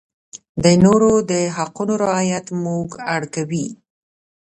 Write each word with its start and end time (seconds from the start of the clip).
د 0.63 0.65
نورو 0.83 1.11
د 1.31 1.33
حقوقو 1.55 1.99
رعایت 2.03 2.45
موږ 2.63 2.87
اړ 3.13 3.21
کوي. 3.35 3.67